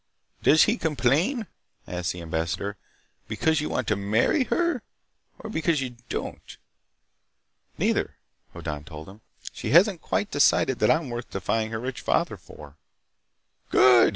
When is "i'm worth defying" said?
10.89-11.69